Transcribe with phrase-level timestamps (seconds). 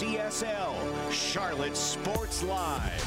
[0.00, 3.06] CSL, Charlotte Sports Live.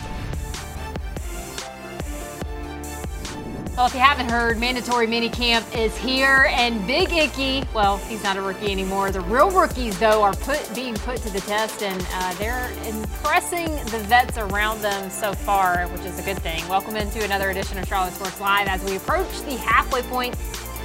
[3.75, 8.38] Well, if you haven't heard, mandatory minicamp is here, and Big Icky, well, he's not
[8.38, 9.09] a rookie anymore.
[9.09, 13.71] The real rookies, though, are put being put to the test, and uh, they're impressing
[13.86, 16.61] the vets around them so far, which is a good thing.
[16.68, 20.36] Welcome into another edition of Charlotte Sports Live as we approach the halfway point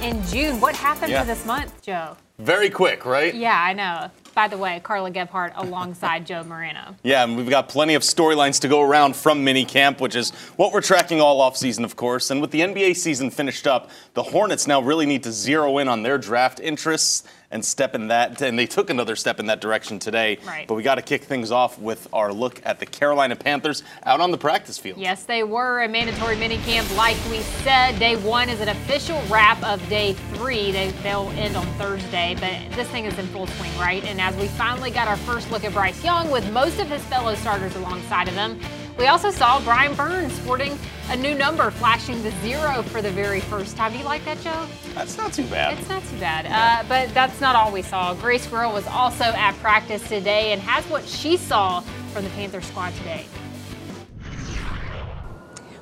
[0.01, 0.59] in June.
[0.59, 1.21] What happened yeah.
[1.21, 2.17] for this month, Joe?
[2.39, 3.35] Very quick, right?
[3.35, 6.95] Yeah, I know by the way, Carla Gebhardt alongside Joe Moreno.
[7.03, 10.71] Yeah, and we've got plenty of storylines to go around from minicamp, which is what
[10.71, 12.31] we're tracking all offseason, of course.
[12.31, 15.89] And with the NBA season finished up, the Hornets now really need to zero in
[15.89, 18.41] on their draft interests and step in that.
[18.41, 20.37] And they took another step in that direction today.
[20.45, 20.67] Right.
[20.67, 24.21] But we got to kick things off with our look at the Carolina Panthers out
[24.21, 24.99] on the practice field.
[24.99, 27.97] Yes, they were a mandatory minicamp, like we said.
[27.99, 30.71] Day one is an official wrap of day three.
[30.71, 34.03] They, they'll end on Thursday, but this thing is in full swing, right?
[34.03, 37.03] And as we finally got our first look at Bryce Young with most of his
[37.05, 38.59] fellow starters alongside of him,
[38.99, 40.77] we also saw Brian Burns sporting
[41.09, 43.93] a new number, flashing the zero for the very first time.
[43.93, 44.67] Do you like that, Joe?
[44.93, 45.79] That's not too bad.
[45.79, 46.45] It's not too bad.
[46.45, 48.13] Uh, but that's not all we saw.
[48.13, 51.79] Grace Grill was also at practice today and has what she saw
[52.11, 53.25] from the Panther squad today.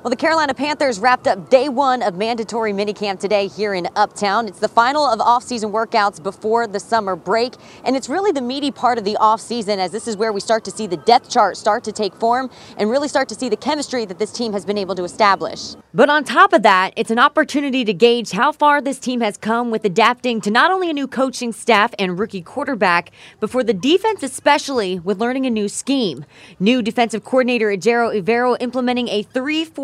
[0.04, 4.46] Well, the Carolina Panthers wrapped up day one of mandatory minicamp today here in Uptown.
[4.46, 8.70] It's the final of off-season workouts before the summer break, and it's really the meaty
[8.70, 11.56] part of the off-season as this is where we start to see the depth chart
[11.56, 14.64] start to take form and really start to see the chemistry that this team has
[14.64, 15.74] been able to establish.
[15.92, 19.36] But on top of that, it's an opportunity to gauge how far this team has
[19.36, 23.64] come with adapting to not only a new coaching staff and rookie quarterback, but for
[23.64, 26.24] the defense especially with learning a new scheme.
[26.60, 29.24] New defensive coordinator Ejiro Evero implementing a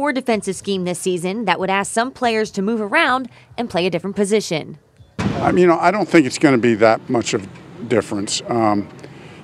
[0.04, 3.86] 3-4 defensive scheme this season that would ask some players to move around and play
[3.86, 4.78] a different position.
[5.18, 7.46] I mean, you know, I don't think it's going to be that much of
[7.88, 8.42] difference.
[8.48, 8.88] Um,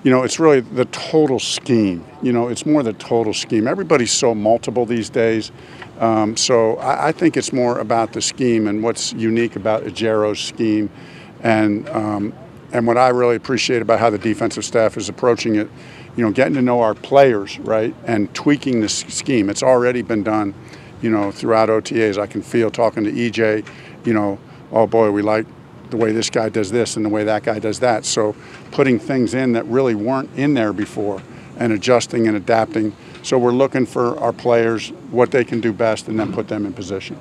[0.02, 2.04] you know, it's really the total scheme.
[2.22, 3.66] You know, it's more the total scheme.
[3.66, 5.52] Everybody's so multiple these days.
[5.98, 10.40] Um, so I, I, think it's more about the scheme and what's unique about Ejiro's
[10.40, 10.88] scheme.
[11.42, 12.32] And, um,
[12.72, 15.68] and what I really appreciate about how the defensive staff is approaching it
[16.16, 19.48] you know, getting to know our players, right, and tweaking the scheme.
[19.48, 20.54] It's already been done,
[21.02, 22.18] you know, throughout OTAs.
[22.18, 23.66] I can feel talking to EJ,
[24.04, 24.38] you know,
[24.72, 25.46] oh boy, we like
[25.90, 28.04] the way this guy does this and the way that guy does that.
[28.04, 28.34] So
[28.70, 31.22] putting things in that really weren't in there before
[31.58, 32.94] and adjusting and adapting.
[33.22, 36.64] So we're looking for our players, what they can do best, and then put them
[36.64, 37.18] in position.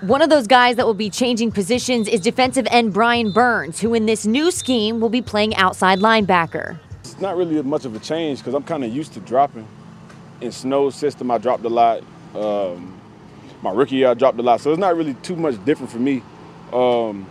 [0.00, 3.94] One of those guys that will be changing positions is defensive end Brian Burns, who
[3.94, 6.78] in this new scheme will be playing outside linebacker
[7.20, 9.66] not really much of a change because I'm kind of used to dropping.
[10.40, 12.02] In Snow system, I dropped a lot.
[12.34, 13.00] Um,
[13.62, 14.60] my rookie year, I dropped a lot.
[14.60, 16.22] So it's not really too much different for me.
[16.72, 17.26] Um,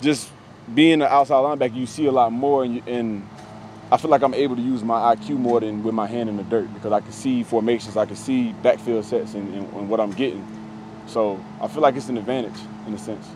[0.00, 0.30] just
[0.74, 3.28] being an outside linebacker, you see a lot more, and, and,
[3.90, 6.38] I feel like I'm able to use my IQ more than with my hand in
[6.38, 9.90] the dirt because I can see formations, I can see backfield sets, and, and, and
[9.90, 10.46] what I'm getting.
[11.06, 13.28] So I feel like it's an advantage in a sense.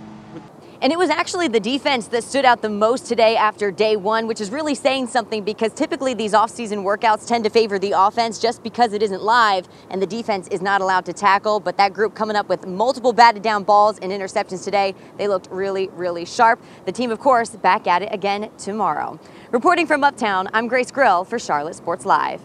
[0.83, 4.27] And it was actually the defense that stood out the most today after day one,
[4.27, 8.39] which is really saying something because typically these offseason workouts tend to favor the offense
[8.39, 11.61] just because it isn't live and the defense is not allowed to tackle.
[11.61, 15.49] But that group coming up with multiple batted down balls and interceptions today, they looked
[15.51, 16.61] really, really sharp.
[16.85, 19.19] The team, of course, back at it again tomorrow.
[19.53, 22.43] Reporting from Uptown, I'm Grace Grill for Charlotte Sports Live.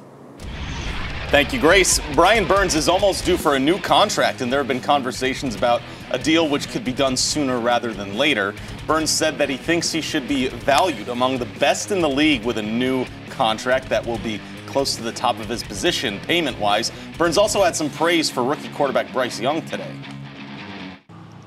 [1.31, 1.99] Thank you, Grace.
[2.13, 5.81] Brian Burns is almost due for a new contract, and there have been conversations about
[6.11, 8.53] a deal which could be done sooner rather than later.
[8.85, 12.43] Burns said that he thinks he should be valued among the best in the league
[12.43, 16.57] with a new contract that will be close to the top of his position payment
[16.59, 16.91] wise.
[17.17, 19.93] Burns also had some praise for rookie quarterback Bryce Young today.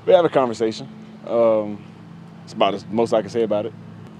[0.05, 0.87] We have a conversation.
[1.25, 1.83] Um,
[2.43, 3.73] it's about as most I can say about it.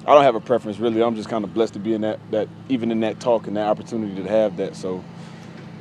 [0.07, 1.01] I don't have a preference really.
[1.01, 3.57] I'm just kind of blessed to be in that that even in that talk and
[3.57, 4.75] that opportunity to have that.
[4.75, 5.03] So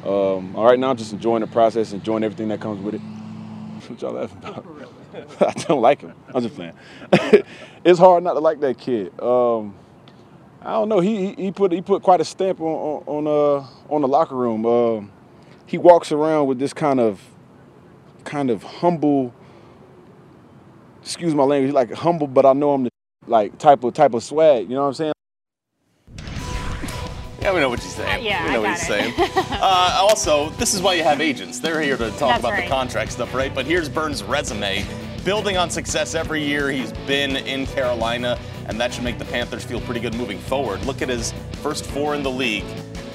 [0.05, 3.01] um, all right now, I'm just enjoying the process, enjoying everything that comes with it.
[3.89, 4.67] What y'all laughing about?
[5.41, 6.15] I don't like him.
[6.35, 6.75] I'm just playing.
[7.85, 9.19] it's hard not to like that kid.
[9.21, 9.75] Um,
[10.63, 11.01] I don't know.
[11.01, 14.65] He, he put he put quite a stamp on on uh, on the locker room.
[14.65, 15.07] Uh,
[15.67, 17.21] he walks around with this kind of
[18.25, 19.35] kind of humble.
[21.03, 22.91] Excuse my language, like humble, but I know I'm the
[23.27, 24.69] like type of type of swag.
[24.69, 25.14] You know what I'm saying?
[27.45, 28.21] Yeah, we know what he's saying.
[28.21, 28.87] Uh, yeah, we know what he's it.
[28.87, 29.15] saying.
[29.61, 31.59] uh, also, this is why you have agents.
[31.59, 32.63] They're here to talk That's about right.
[32.65, 33.55] the contract stuff, right?
[33.55, 34.87] But here's Burns' resume.
[35.27, 39.63] Building on success every year he's been in Carolina, and that should make the Panthers
[39.63, 40.87] feel pretty good moving forward.
[40.87, 42.65] Look at his first four in the league.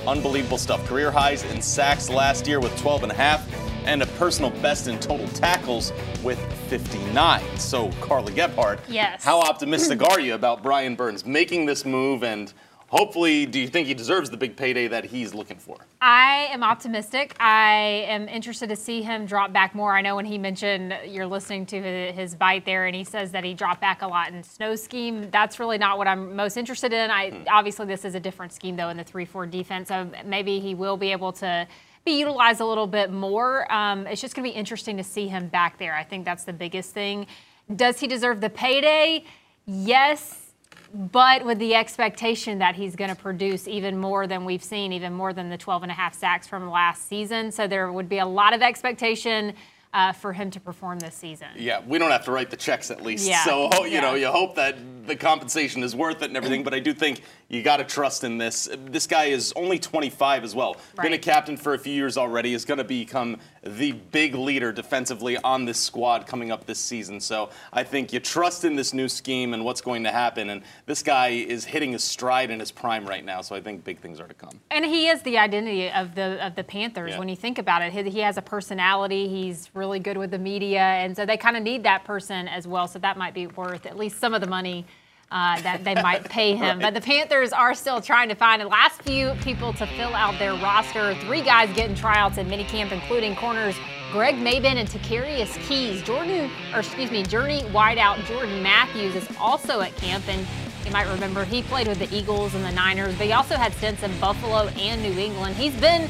[0.05, 0.85] Unbelievable stuff.
[0.85, 3.51] Career highs in sacks last year with 12 and a half,
[3.85, 5.91] and a personal best in total tackles
[6.21, 6.39] with
[6.69, 7.41] 59.
[7.57, 9.23] So, Carly Gebhardt, yes.
[9.23, 12.53] how optimistic are you about Brian Burns making this move and
[12.89, 15.77] hopefully, do you think he deserves the big payday that he's looking for?
[16.01, 17.35] I am optimistic.
[17.39, 19.95] I am interested to see him drop back more.
[19.95, 23.43] I know when he mentioned you're listening to his bite there, and he says that
[23.43, 25.29] he dropped back a lot in Snow scheme.
[25.31, 27.11] That's really not what I'm most interested in.
[27.11, 27.43] I hmm.
[27.49, 30.97] obviously this is a different scheme though in the three-four defense, so maybe he will
[30.97, 31.67] be able to
[32.05, 33.71] be utilized a little bit more.
[33.71, 35.93] Um, it's just going to be interesting to see him back there.
[35.93, 37.27] I think that's the biggest thing.
[37.75, 39.25] Does he deserve the payday?
[39.65, 40.48] Yes
[40.93, 45.13] but with the expectation that he's going to produce even more than we've seen, even
[45.13, 47.51] more than the 12 and a half sacks from last season.
[47.51, 49.53] So there would be a lot of expectation
[49.93, 51.47] uh, for him to perform this season.
[51.55, 53.27] Yeah, we don't have to write the checks at least.
[53.27, 53.43] Yeah.
[53.43, 54.01] So, you yeah.
[54.01, 54.77] know, you hope that
[55.07, 58.23] the compensation is worth it and everything, but I do think you got to trust
[58.23, 58.69] in this.
[58.85, 60.77] This guy is only 25 as well.
[60.95, 61.05] Right.
[61.05, 64.71] Been a captain for a few years already, is going to become the big leader
[64.71, 67.19] defensively on this squad coming up this season.
[67.19, 70.51] So I think you trust in this new scheme and what's going to happen.
[70.51, 73.41] And this guy is hitting his stride in his prime right now.
[73.41, 74.59] So I think big things are to come.
[74.69, 77.19] And he is the identity of the of the Panthers yeah.
[77.19, 77.91] when you think about it.
[77.91, 79.27] He, he has a personality.
[79.27, 82.67] He's really good with the media, and so they kind of need that person as
[82.67, 82.87] well.
[82.87, 84.85] So that might be worth at least some of the money
[85.31, 86.79] uh, that they might pay him.
[86.79, 86.81] right.
[86.81, 90.37] But the Panthers are still trying to find the last few people to fill out
[90.39, 91.15] their roster.
[91.15, 93.75] Three guys getting tryouts in minicamp, including corners
[94.11, 96.01] Greg Mabin and Takarius Keys.
[96.01, 100.47] Jordan, or excuse me, Journey wideout Jordan Matthews is also at camp, and
[100.83, 103.71] you might remember he played with the Eagles and the Niners, but he also had
[103.75, 105.55] stints in Buffalo and New England.
[105.55, 106.09] He's been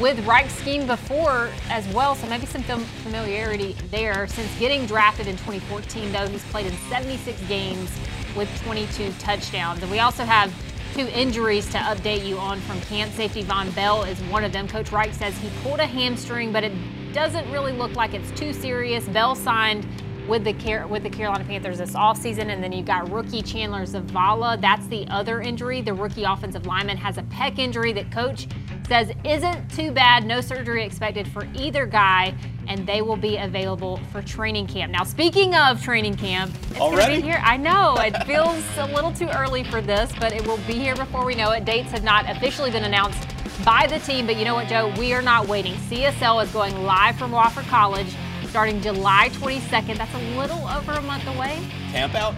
[0.00, 4.28] with Reich's scheme before as well, so maybe some familiarity there.
[4.28, 7.90] Since getting drafted in 2014, though, he's played in 76 games
[8.36, 9.82] with 22 touchdowns.
[9.82, 10.54] And we also have
[10.94, 13.12] two injuries to update you on from camp.
[13.12, 14.66] Safety Vonn Bell is one of them.
[14.66, 16.72] Coach Reich says he pulled a hamstring, but it
[17.12, 19.04] doesn't really look like it's too serious.
[19.08, 19.86] Bell signed
[20.28, 24.60] with the with the Carolina Panthers this offseason, and then you've got rookie Chandler Zavala.
[24.60, 25.80] That's the other injury.
[25.80, 28.46] The rookie offensive lineman has a pec injury that coach
[28.90, 30.26] says isn't too bad.
[30.26, 32.34] No surgery expected for either guy,
[32.66, 34.90] and they will be available for training camp.
[34.90, 37.40] Now, speaking of training camp, it's already be here.
[37.44, 40.96] I know it feels a little too early for this, but it will be here
[40.96, 41.64] before we know it.
[41.64, 43.28] Dates have not officially been announced
[43.64, 44.92] by the team, but you know what, Joe?
[44.98, 45.74] We are not waiting.
[45.74, 48.12] CSL is going live from Wofford College
[48.48, 49.98] starting July 22nd.
[49.98, 51.64] That's a little over a month away.
[51.92, 52.34] Camp out?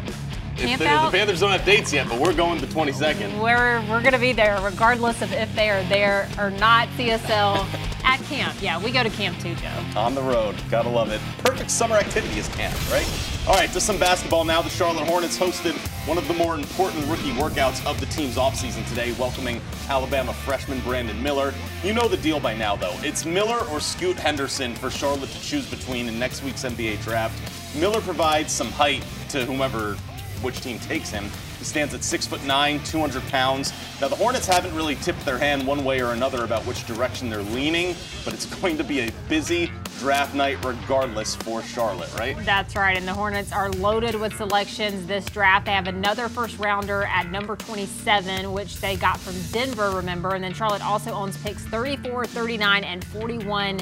[0.57, 1.11] Camp the, out.
[1.11, 3.41] the Panthers don't have dates yet, but we're going the 22nd.
[3.43, 6.89] We're, we're going to be there regardless of if they are there or not.
[6.91, 7.67] CSL
[8.05, 8.61] at camp.
[8.61, 9.73] Yeah, we go to camp too, Joe.
[9.97, 10.57] On the road.
[10.71, 11.21] Gotta love it.
[11.39, 13.09] Perfect summer activity is camp, right?
[13.47, 14.63] All right, just some basketball now.
[14.63, 15.75] The Charlotte Hornets hosted
[16.07, 20.81] one of the more important rookie workouts of the team's offseason today, welcoming Alabama freshman
[20.81, 21.55] Brandon Miller.
[21.83, 22.95] You know the deal by now, though.
[23.03, 27.35] It's Miller or Scoot Henderson for Charlotte to choose between in next week's NBA draft.
[27.77, 29.97] Miller provides some height to whomever
[30.43, 31.25] which team takes him.
[31.59, 33.73] He stands at six foot nine, 200 pounds.
[34.01, 37.31] Now the Hornets haven't really tipped their hand one way or another about which direction
[37.31, 37.95] they're leaning,
[38.25, 42.37] but it's going to be a busy draft night regardless for Charlotte, right?
[42.45, 45.67] That's right, and the Hornets are loaded with selections this draft.
[45.67, 50.43] They have another first rounder at number 27, which they got from Denver, remember, and
[50.43, 53.81] then Charlotte also owns picks 34, 39, and 41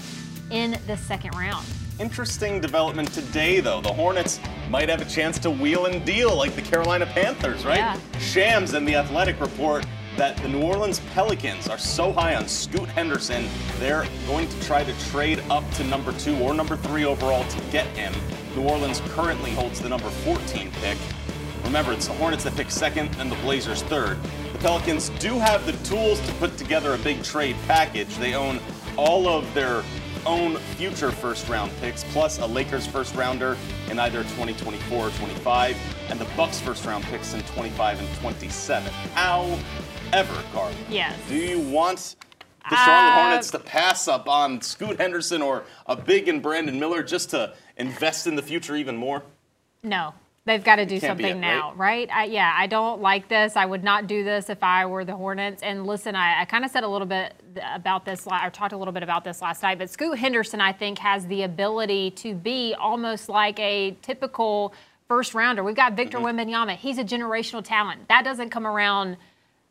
[0.50, 1.66] in the second round.
[2.00, 3.82] Interesting development today, though.
[3.82, 7.76] The Hornets might have a chance to wheel and deal like the Carolina Panthers, right?
[7.76, 8.00] Yeah.
[8.18, 9.84] Shams and the Athletic report
[10.16, 13.46] that the New Orleans Pelicans are so high on Scoot Henderson,
[13.78, 17.60] they're going to try to trade up to number two or number three overall to
[17.70, 18.14] get him.
[18.56, 20.96] New Orleans currently holds the number 14 pick.
[21.64, 24.16] Remember, it's the Hornets that pick second and the Blazers third.
[24.54, 28.16] The Pelicans do have the tools to put together a big trade package.
[28.16, 28.58] They own
[28.96, 29.82] all of their
[30.26, 33.56] own future first round picks, plus a Lakers first rounder
[33.90, 35.76] in either 2024 or 25,
[36.08, 38.92] and the Bucks first round picks in 25 and 27.
[39.14, 41.18] However, Carl, yes.
[41.28, 42.16] do you want
[42.68, 46.78] the Charlotte uh, Hornets to pass up on Scoot Henderson or a big and Brandon
[46.78, 49.22] Miller just to invest in the future even more?
[49.82, 50.14] No.
[50.50, 52.08] They've got to do something it, now, right?
[52.08, 52.10] right?
[52.10, 53.56] I, yeah, I don't like this.
[53.56, 55.62] I would not do this if I were the Hornets.
[55.62, 57.34] And listen, I, I kind of said a little bit
[57.72, 60.72] about this, or talked a little bit about this last night, but Scoot Henderson, I
[60.72, 64.74] think, has the ability to be almost like a typical
[65.06, 65.62] first rounder.
[65.62, 66.38] We've got Victor mm-hmm.
[66.38, 66.76] Wembanyama.
[66.76, 68.08] He's a generational talent.
[68.08, 69.16] That doesn't come around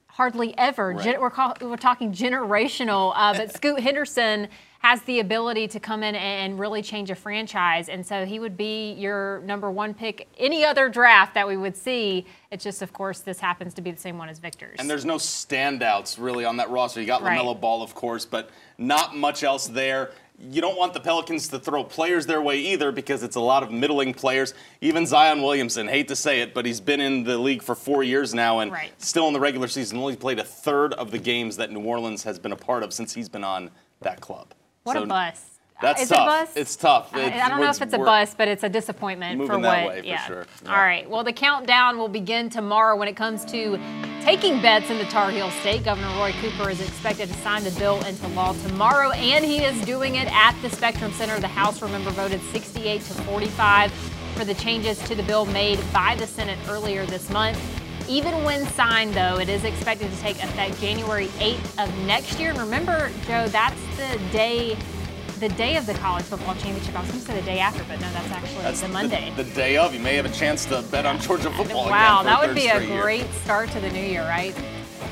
[0.08, 0.90] hardly ever.
[0.92, 1.04] Right.
[1.04, 4.48] Gen- we're, call- we're talking generational, uh, but Scoot Henderson
[4.80, 7.90] has the ability to come in and really change a franchise.
[7.90, 11.76] And so he would be your number one pick any other draft that we would
[11.76, 12.26] see.
[12.50, 14.78] It's just, of course, this happens to be the same one as Victor's.
[14.80, 17.02] And there's no standouts really on that roster.
[17.02, 17.38] You got Right.
[17.38, 20.12] LaMelo Ball, of course, but not much else there.
[20.42, 23.62] You don't want the Pelicans to throw players their way either because it's a lot
[23.62, 24.54] of middling players.
[24.80, 28.04] Even Zion Williamson, hate to say it, but he's been in the league for four
[28.04, 28.92] years now and Right.
[28.98, 32.24] still in the regular season only played a third of the games that New Orleans
[32.24, 33.70] has been a part of since he's been on
[34.00, 34.54] that club.
[34.90, 35.46] What So a bus.
[35.82, 36.58] That's Is tough.
[36.58, 36.60] it?
[36.60, 37.10] It's tough.
[37.14, 39.62] I- It's- I, don't know if it's a we're- but it's a disappointment for Moving
[39.62, 39.88] what.
[39.88, 40.26] way, for yeah.
[40.28, 40.46] sure.
[40.66, 40.72] Yeah.
[40.76, 41.10] All right.
[41.10, 43.80] Well, the countdown will begin tomorrow when it comes to
[44.22, 45.86] taking bets in the Tar Heel State.
[45.86, 49.80] Governor Roy Cooper is expected to sign the bill into law tomorrow, and he is
[49.86, 51.40] doing it at the Spectrum Center.
[51.40, 53.92] The House, remember, voted 68 to 45
[54.36, 57.58] for the changes to the bill made by the Senate earlier this month.
[58.10, 62.50] Even when signed, though, it is expected to take effect January 8th of next year.
[62.50, 64.76] And remember, Joe, that's the day
[65.40, 66.94] the day of the college football championship.
[66.98, 69.32] I was going to say the day after, but no, that's actually That's the Monday.
[69.38, 69.94] The, day of.
[69.94, 72.72] You may have a chance to bet on Georgia football wow, that would be a
[72.72, 73.02] straight year.
[73.02, 74.54] great start to the new year, right?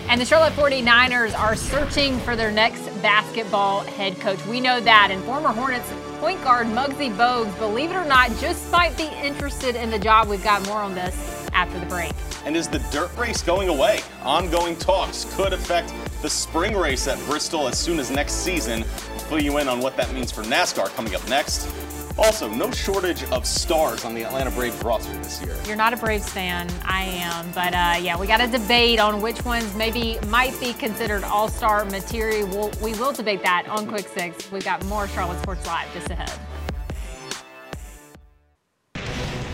[0.09, 4.45] And the Charlotte 49ers are searching for their next basketball head coach.
[4.47, 5.09] We know that.
[5.11, 5.89] And former Hornets
[6.19, 10.27] point guard Muggsy Bogues, believe it or not, just might be interested in the job.
[10.27, 12.13] We've got more on this after the break.
[12.45, 14.01] And is the dirt race going away?
[14.21, 18.81] Ongoing talks could affect the spring race at Bristol as soon as next season.
[18.81, 21.67] We'll fill you in on what that means for NASCAR coming up next.
[22.19, 25.55] Also, no shortage of stars on the Atlanta Braves roster this year.
[25.65, 29.21] You're not a Braves fan, I am, but uh, yeah, we got a debate on
[29.21, 32.47] which ones maybe might be considered all-star material.
[32.47, 34.51] We'll, we will debate that on Quick Six.
[34.51, 36.31] We've got more Charlotte Sports Live just ahead.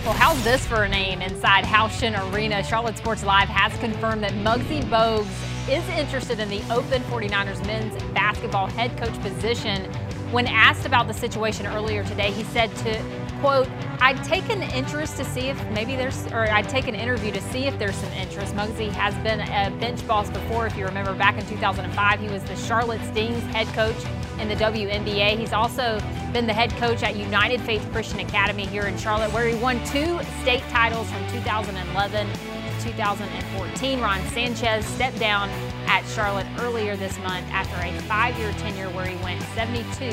[0.03, 2.61] Well, how's this for a name inside Houchin Arena?
[2.61, 5.31] Charlotte Sports Live has confirmed that Muggsy Bogues
[5.69, 9.89] is interested in the open 49ers men's basketball head coach position.
[10.33, 13.01] When asked about the situation earlier today, he said to,
[13.39, 13.69] quote,
[14.01, 17.41] I'd take an interest to see if maybe there's, or I'd take an interview to
[17.41, 18.53] see if there's some interest.
[18.55, 20.67] Muggsy has been a bench boss before.
[20.67, 23.95] If you remember back in 2005, he was the Charlotte Stings head coach
[24.37, 25.37] in the WNBA.
[25.37, 25.97] He's also
[26.33, 29.77] been the head coach at United Faith Christian Academy here in Charlotte, where he won
[29.85, 34.01] two state titles from 2011 to 2014.
[34.01, 35.47] Ron Sanchez stepped down
[35.85, 40.05] at Charlotte earlier this month after a five-year tenure where he went 72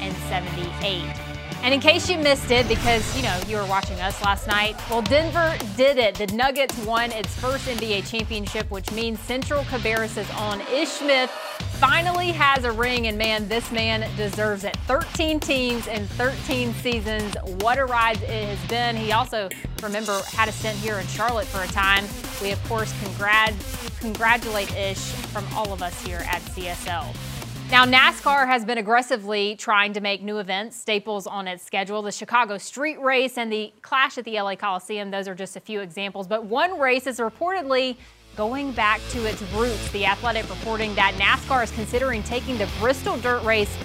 [0.00, 1.04] and 78.
[1.62, 4.74] And in case you missed it, because you know you were watching us last night,
[4.90, 6.16] well, Denver did it.
[6.16, 11.30] The Nuggets won its first NBA championship, which means Central Cabarrus' own Ish Smith
[11.82, 14.76] finally has a ring, and man, this man deserves it.
[14.86, 17.34] 13 teams in 13 seasons.
[17.60, 18.94] What a ride it has been.
[18.94, 19.48] He also,
[19.82, 22.04] remember, had a stint here in Charlotte for a time.
[22.40, 24.98] We, of course, congrat- congratulate Ish
[25.32, 27.12] from all of us here at CSL.
[27.72, 32.00] Now, NASCAR has been aggressively trying to make new events staples on its schedule.
[32.00, 35.60] The Chicago Street Race and the Clash at the LA Coliseum, those are just a
[35.60, 36.28] few examples.
[36.28, 37.96] But one race is reportedly
[38.36, 39.90] going back to its roots.
[39.92, 43.76] The Athletic reporting that NASCAR is considering taking the Bristol Dirt Race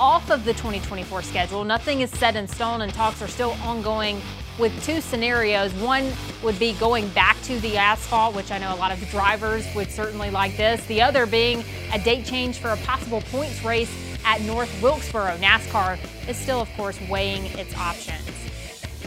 [0.00, 1.64] off of the 2024 schedule.
[1.64, 4.20] Nothing is set in stone, and talks are still ongoing
[4.58, 5.72] with two scenarios.
[5.74, 9.66] One would be going back to the asphalt, which I know a lot of drivers
[9.74, 10.84] would certainly like this.
[10.86, 13.92] The other being a date change for a possible points race
[14.24, 15.36] at North Wilkesboro.
[15.38, 18.33] NASCAR is still, of course, weighing its options.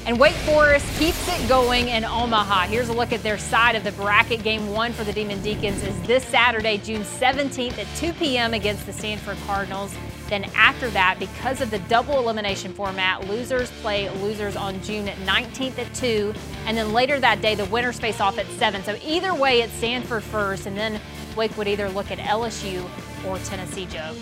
[0.08, 2.68] And Wake Forest keeps it going in Omaha.
[2.68, 4.42] Here's a look at their side of the bracket.
[4.42, 8.54] Game one for the Demon Deacons is this Saturday, June 17th at 2 p.m.
[8.54, 9.94] against the Stanford Cardinals.
[10.30, 15.78] Then after that, because of the double elimination format, losers play losers on June 19th
[15.78, 16.34] at 2.
[16.68, 18.86] And then later that day, the winners face off at 7.
[18.86, 21.02] So either way, it's Stanford first, and then
[21.36, 22.90] Wake would either look at LSU
[23.28, 24.16] or Tennessee, Joe.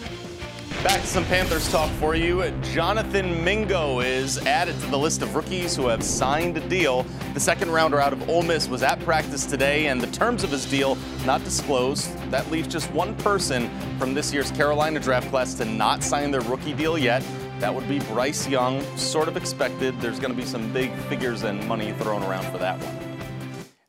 [0.84, 2.48] Back to some Panthers talk for you.
[2.62, 7.06] Jonathan Mingo is added to the list of rookies who have signed a deal.
[7.34, 10.52] The second rounder out of Ole Miss was at practice today, and the terms of
[10.52, 12.16] his deal not disclosed.
[12.30, 16.42] That leaves just one person from this year's Carolina draft class to not sign their
[16.42, 17.24] rookie deal yet.
[17.60, 18.82] That would be Bryce Young.
[18.96, 20.00] Sort of expected.
[20.00, 23.05] There's going to be some big figures and money thrown around for that one.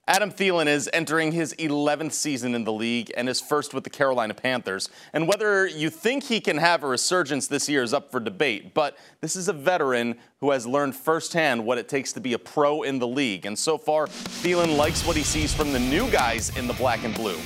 [0.08, 3.90] Adam Thielen is entering his 11th season in the league and is first with the
[3.90, 4.88] Carolina Panthers.
[5.12, 8.72] And whether you think he can have a resurgence this year is up for debate,
[8.72, 12.38] but this is a veteran who has learned firsthand what it takes to be a
[12.38, 13.46] pro in the league.
[13.46, 17.02] And so far, Thielen likes what he sees from the new guys in the black
[17.02, 17.38] and blue.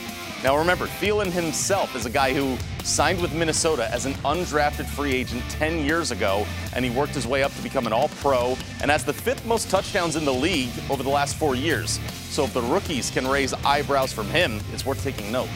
[0.44, 5.14] Now remember, Thielen himself is a guy who signed with Minnesota as an undrafted free
[5.14, 8.58] agent 10 years ago, and he worked his way up to become an all pro
[8.82, 11.98] and has the fifth most touchdowns in the league over the last four years.
[12.30, 15.48] So if the rookies can raise eyebrows from him, it's worth taking note.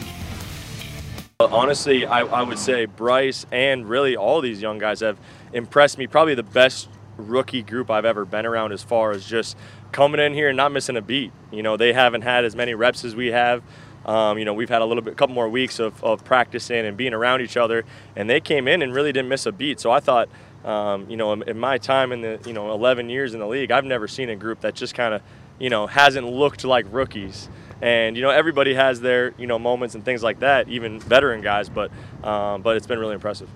[1.39, 5.17] Honestly, I, I would say Bryce and really all these young guys have
[5.53, 6.05] impressed me.
[6.05, 9.55] Probably the best rookie group I've ever been around as far as just
[9.93, 11.31] coming in here and not missing a beat.
[11.49, 13.63] You know, they haven't had as many reps as we have.
[14.05, 16.85] Um, you know, we've had a little bit, a couple more weeks of, of practicing
[16.85, 17.85] and being around each other,
[18.17, 19.79] and they came in and really didn't miss a beat.
[19.79, 20.27] So I thought,
[20.65, 23.47] um, you know, in, in my time in the, you know, 11 years in the
[23.47, 25.21] league, I've never seen a group that just kind of,
[25.59, 27.49] you know, hasn't looked like rookies.
[27.81, 31.41] And you know, everybody has their, you know, moments and things like that, even veteran
[31.41, 31.69] guys.
[31.69, 31.91] But,
[32.23, 33.49] um, but it's been really impressive.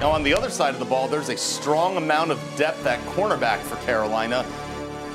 [0.00, 3.00] Now, on the other side of the ball, there's a strong amount of depth at
[3.06, 4.42] cornerback for Carolina.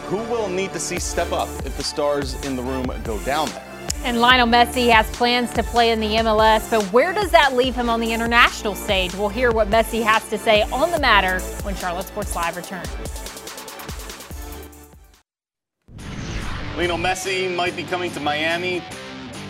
[0.08, 3.48] Who will need to see step up if the stars in the room go down
[3.50, 3.68] there?
[4.04, 7.76] And Lionel Messi has plans to play in the MLS, but where does that leave
[7.76, 9.14] him on the international stage?
[9.14, 12.90] We'll hear what Messi has to say on the matter when Charlotte Sports Live returns.
[16.78, 18.82] Lionel Messi might be coming to Miami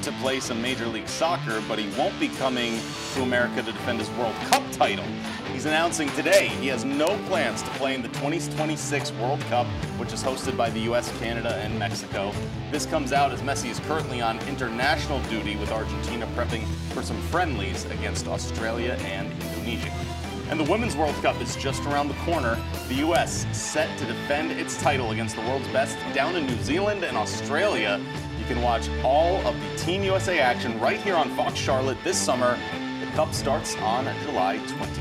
[0.01, 2.79] to play some Major League Soccer, but he won't be coming
[3.13, 5.05] to America to defend his World Cup title.
[5.53, 9.67] He's announcing today he has no plans to play in the 2026 World Cup,
[9.99, 12.33] which is hosted by the U.S., Canada, and Mexico.
[12.71, 17.21] This comes out as Messi is currently on international duty with Argentina prepping for some
[17.23, 20.20] friendlies against Australia and Indonesia.
[20.51, 22.61] And the Women's World Cup is just around the corner.
[22.89, 23.47] The U.S.
[23.57, 28.01] set to defend its title against the world's best down in New Zealand and Australia.
[28.37, 32.17] You can watch all of the Team USA action right here on Fox Charlotte this
[32.17, 32.59] summer.
[32.99, 34.99] The Cup starts on July 20th.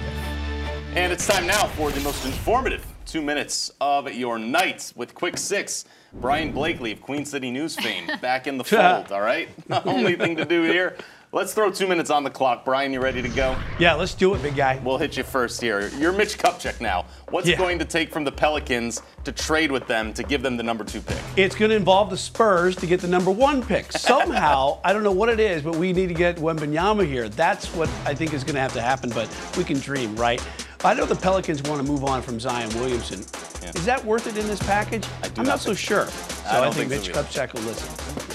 [0.94, 5.36] And it's time now for the most informative two minutes of your night with Quick
[5.36, 5.84] Six.
[6.12, 9.48] Brian Blakely of Queen City News fame back in the fold, all right?
[9.66, 10.96] The only thing to do here
[11.32, 12.64] Let's throw two minutes on the clock.
[12.64, 13.56] Brian, you ready to go?
[13.78, 14.80] Yeah, let's do it, big guy.
[14.82, 15.88] We'll hit you first here.
[15.96, 17.04] You're Mitch Kupchak now.
[17.28, 17.56] What's yeah.
[17.56, 20.82] going to take from the Pelicans to trade with them to give them the number
[20.82, 21.18] two pick?
[21.36, 23.92] It's going to involve the Spurs to get the number one pick.
[23.96, 27.28] Somehow, I don't know what it is, but we need to get Wembanyama here.
[27.28, 30.44] That's what I think is going to have to happen, but we can dream, right?
[30.84, 33.20] I know the Pelicans want to move on from Zion Williamson.
[33.62, 33.70] Yeah.
[33.76, 35.06] Is that worth it in this package?
[35.36, 36.06] I'm not so sure.
[36.06, 38.29] So I, I think, think Mitch so Kupchak will listen.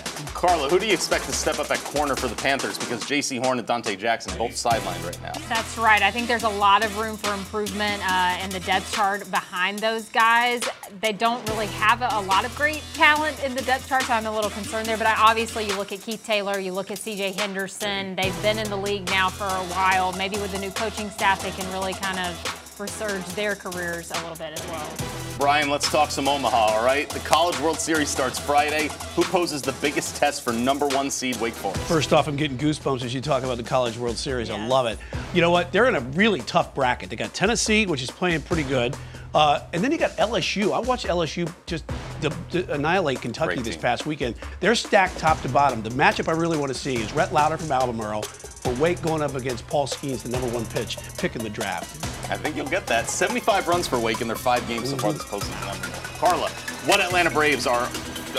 [0.46, 2.78] Carla, who do you expect to step up at corner for the Panthers?
[2.78, 5.32] Because Jaycee Horn and Donte Jackson both sidelined right now.
[5.50, 6.04] That's right.
[6.04, 9.80] I think there's a lot of room for improvement uh, in the depth chart behind
[9.80, 10.62] those guys.
[11.02, 14.14] They don't really have a, a, lot of great talent in the depth chart, so
[14.14, 14.98] I'm a little concerned there.
[14.98, 17.32] But I, obviously, you look at Keith Taylor, you look at C.J.
[17.32, 18.16] Henderson.
[18.16, 20.13] They've been in the league now for a while.
[20.13, 24.22] Maybe with the new coaching staff, they can really kind of resurge their careers a
[24.22, 25.14] little bit as well.
[25.38, 27.10] Brian, let's talk some Omaha, all right?
[27.10, 28.89] The College World Series starts Friday.
[29.15, 31.82] Who poses the biggest test for number one seed Wake Forest?
[31.84, 34.48] First off, I'm getting goosebumps as you talk about the College World Series.
[34.48, 34.56] Yeah.
[34.56, 34.98] I love it.
[35.34, 35.74] You know what?
[35.74, 37.10] They're in a really tough bracket.
[37.10, 38.95] They got Tennessee, which is playing pretty good.
[39.34, 40.71] Uh, and then you got LSU.
[40.74, 41.84] I watched LSU just
[42.69, 44.36] annihilate Kentucky this past weekend.
[44.62, 45.84] They're stacked top to bottom.
[45.84, 49.21] The matchup I really want to see is Rhett Lowder from Albemarle for Wake going
[49.21, 52.14] up against Paul Skenes, the number one pitch, pick in the draft.
[52.30, 53.10] I think you'll get that.
[53.10, 56.18] 75 runs for Wake in their five games so far this postseason.
[56.20, 56.50] Carla,
[56.86, 57.90] what Atlanta Braves are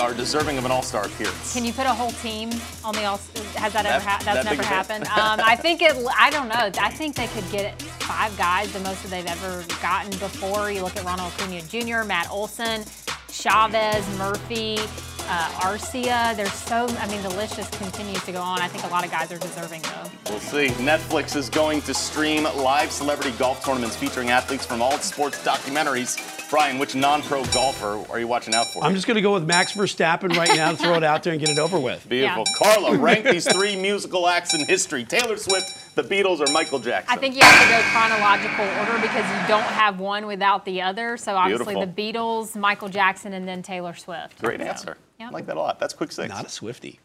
[0.01, 1.55] are deserving of an All-Star appearance.
[1.55, 2.51] Can you put a whole team
[2.85, 3.19] on the All?
[3.55, 5.05] Has that, that ever ha- that's never happened?
[5.07, 5.97] Um, I think it.
[6.19, 6.71] I don't know.
[6.81, 10.71] I think they could get five guys, the most that they've ever gotten before.
[10.71, 12.85] You look at Ronald Acuna Jr., Matt Olson,
[13.31, 14.79] Chavez, Murphy
[15.29, 16.37] uh, Arcia.
[16.37, 18.61] There's so, I mean, the list just continues to go on.
[18.61, 20.31] I think a lot of guys are deserving, though.
[20.31, 20.69] We'll see.
[20.83, 26.35] Netflix is going to stream live celebrity golf tournaments featuring athletes from all sports documentaries.
[26.49, 28.85] Brian, which non-pro golfer are you watching out for?
[28.85, 31.33] I'm just going to go with Max Verstappen right now, and throw it out there
[31.33, 32.09] and get it over with.
[32.09, 32.45] Beautiful.
[32.47, 32.75] Yeah.
[32.75, 35.05] Carla, rank these three musical acts in history.
[35.05, 37.13] Taylor Swift, the Beatles, or Michael Jackson?
[37.13, 40.83] I think you have to go chronological order because you don't have one without the
[40.83, 41.17] other.
[41.17, 41.93] So obviously Beautiful.
[41.93, 44.41] the Beatles, Michael Jackson, and then Taylor Swift.
[44.41, 44.67] Great so.
[44.67, 44.97] answer.
[45.19, 45.29] Yep.
[45.29, 45.79] I like that a lot.
[45.79, 46.29] That's quick six.
[46.29, 47.01] Not a Swifty.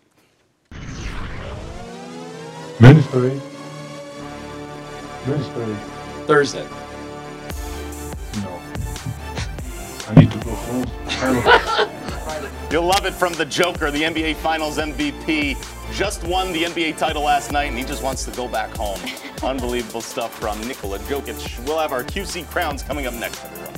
[2.79, 3.39] Ministry.
[5.27, 5.75] Ministry.
[6.25, 6.67] Thursday.
[8.41, 8.59] No.
[10.07, 10.85] I need to go home.
[12.71, 15.57] You'll love it from the Joker, the NBA Finals MVP.
[15.93, 18.99] Just won the NBA title last night, and he just wants to go back home.
[19.43, 21.65] Unbelievable stuff from Nikola Jokic.
[21.65, 23.70] We'll have our QC crowns coming up next, everyone.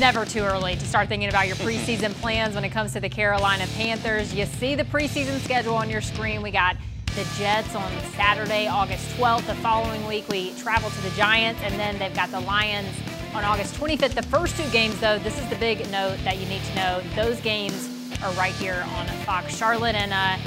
[0.00, 3.08] Never too early to start thinking about your preseason plans when it comes to the
[3.08, 4.34] Carolina Panthers.
[4.34, 6.40] You see the preseason schedule on your screen.
[6.40, 6.76] We got
[7.14, 9.46] the Jets on Saturday, August 12th.
[9.46, 12.88] The following week, we travel to the Giants, and then they've got the Lions
[13.34, 14.14] on August 25th.
[14.14, 17.02] The first two games, though, this is the big note that you need to know.
[17.14, 17.90] Those games
[18.22, 20.38] are right here on Fox Charlotte, and uh,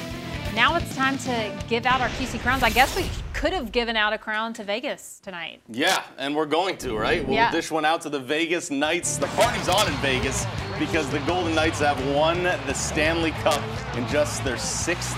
[0.56, 2.64] now it's time to give out our QC crowns.
[2.64, 3.04] I guess we
[3.44, 5.60] could have given out a crown to Vegas tonight.
[5.68, 7.28] Yeah, and we're going to, right?
[7.28, 7.52] We'll yeah.
[7.52, 9.18] dish one out to the Vegas Knights.
[9.18, 10.46] The party's on in Vegas.
[10.80, 13.62] because the Golden Knights have won the Stanley Cup
[13.98, 15.18] in just their sixth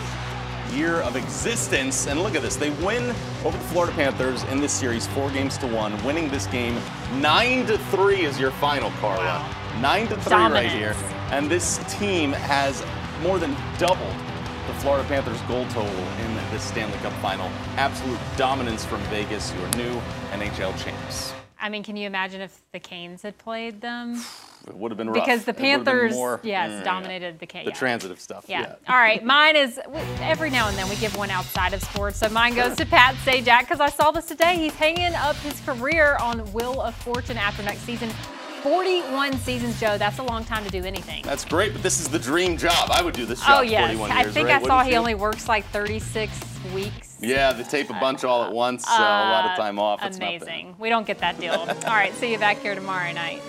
[0.71, 2.07] year of existence.
[2.07, 2.55] And look at this.
[2.55, 6.47] They win over the Florida Panthers in this series, four games to one, winning this
[6.47, 6.75] game
[7.19, 9.47] nine to three is your final, Carla.
[9.81, 10.73] Nine to three Dominance.
[10.73, 10.95] right here.
[11.29, 12.83] And this team has
[13.21, 14.15] more than doubled
[14.65, 15.85] the Florida Panthers goal total
[16.25, 17.47] in the Stanley Cup final.
[17.75, 19.99] Absolute dominance from Vegas, your new
[20.31, 21.33] NHL champs.
[21.59, 24.21] I mean, can you imagine if the Canes had played them?
[24.67, 25.23] It would have been rough.
[25.23, 27.65] Because the It would have been Panthers, more- yes, Mm, dominated the Canes.
[27.65, 28.45] The transitive stuff.
[28.47, 28.73] Yeah.
[28.89, 29.23] All right.
[29.23, 29.79] Mine is
[30.21, 32.17] every now and then we give one outside of sports.
[32.17, 34.55] So mine goes to Pat Sajak because I saw this today.
[34.57, 38.09] He's hanging up his career on Wheel of Fortune after next season.
[38.65, 39.95] 41 seasons, Joe.
[39.95, 41.21] That's a long time to do anything.
[41.21, 42.89] That's great, but this is the dream job.
[42.89, 44.63] I would do this oh, job Oh yes, 41 I years, think right?
[44.63, 44.97] I saw he you?
[44.97, 46.31] only works like 36
[46.73, 47.17] weeks.
[47.21, 50.03] Yeah, they tape a bunch all at once, so a lot of uh, time off.
[50.03, 50.17] It's.
[50.17, 50.75] Amazing.
[50.79, 51.53] We don't get that deal.
[51.53, 53.41] All right, see you back here tomorrow night.